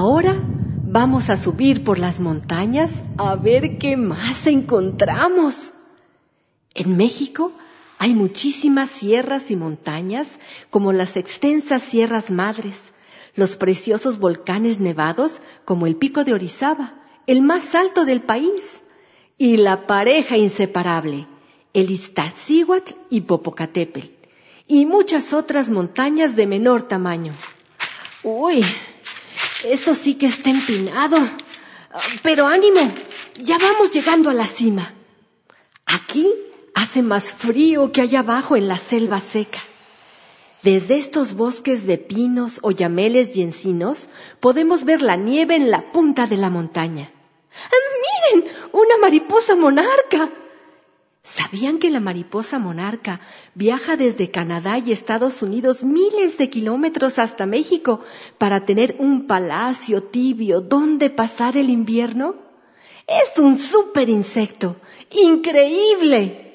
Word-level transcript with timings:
Ahora 0.00 0.36
vamos 0.84 1.28
a 1.28 1.36
subir 1.36 1.82
por 1.82 1.98
las 1.98 2.20
montañas 2.20 3.02
a 3.16 3.34
ver 3.34 3.78
qué 3.78 3.96
más 3.96 4.46
encontramos. 4.46 5.70
En 6.72 6.96
México 6.96 7.50
hay 7.98 8.14
muchísimas 8.14 8.90
sierras 8.90 9.50
y 9.50 9.56
montañas, 9.56 10.28
como 10.70 10.92
las 10.92 11.16
extensas 11.16 11.82
sierras 11.82 12.30
madres, 12.30 12.80
los 13.34 13.56
preciosos 13.56 14.20
volcanes 14.20 14.78
nevados, 14.78 15.42
como 15.64 15.88
el 15.88 15.96
pico 15.96 16.22
de 16.22 16.32
Orizaba, 16.32 16.94
el 17.26 17.42
más 17.42 17.74
alto 17.74 18.04
del 18.04 18.22
país, 18.22 18.82
y 19.36 19.56
la 19.56 19.88
pareja 19.88 20.36
inseparable, 20.36 21.26
el 21.74 21.90
Iztaccíhuatl 21.90 22.94
y 23.10 23.22
Popocatépetl, 23.22 24.12
y 24.68 24.86
muchas 24.86 25.32
otras 25.32 25.68
montañas 25.68 26.36
de 26.36 26.46
menor 26.46 26.82
tamaño. 26.82 27.34
Uy, 28.22 28.64
esto 29.64 29.94
sí 29.94 30.14
que 30.14 30.26
está 30.26 30.50
empinado. 30.50 31.16
Pero 32.22 32.46
ánimo, 32.46 32.80
ya 33.36 33.58
vamos 33.58 33.90
llegando 33.92 34.30
a 34.30 34.34
la 34.34 34.46
cima. 34.46 34.94
Aquí 35.86 36.32
hace 36.74 37.02
más 37.02 37.32
frío 37.32 37.92
que 37.92 38.02
allá 38.02 38.20
abajo 38.20 38.56
en 38.56 38.68
la 38.68 38.78
selva 38.78 39.20
seca. 39.20 39.60
Desde 40.62 40.98
estos 40.98 41.34
bosques 41.34 41.86
de 41.86 41.98
pinos, 41.98 42.58
oyameles 42.62 43.36
y 43.36 43.42
encinos 43.42 44.08
podemos 44.40 44.84
ver 44.84 45.02
la 45.02 45.16
nieve 45.16 45.54
en 45.54 45.70
la 45.70 45.92
punta 45.92 46.26
de 46.26 46.36
la 46.36 46.50
montaña. 46.50 47.10
¡Miren! 48.32 48.52
¡Una 48.72 48.98
mariposa 48.98 49.54
monarca! 49.54 50.30
¿Sabían 51.50 51.78
que 51.78 51.88
la 51.88 52.00
mariposa 52.00 52.58
monarca 52.58 53.20
viaja 53.54 53.96
desde 53.96 54.30
Canadá 54.30 54.78
y 54.84 54.92
Estados 54.92 55.40
Unidos 55.40 55.82
miles 55.82 56.36
de 56.36 56.50
kilómetros 56.50 57.18
hasta 57.18 57.46
México 57.46 58.00
para 58.36 58.66
tener 58.66 58.96
un 58.98 59.26
palacio 59.26 60.02
tibio 60.02 60.60
donde 60.60 61.08
pasar 61.08 61.56
el 61.56 61.70
invierno? 61.70 62.34
Es 63.06 63.38
un 63.38 63.58
súper 63.58 64.10
insecto. 64.10 64.76
¡Increíble! 65.10 66.47